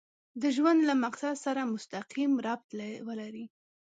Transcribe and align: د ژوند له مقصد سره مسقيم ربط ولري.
د 0.41 0.43
ژوند 0.55 0.79
له 0.89 0.93
مقصد 1.03 1.35
سره 1.45 1.61
مسقيم 1.73 2.31
ربط 2.45 2.69
ولري. 3.07 3.45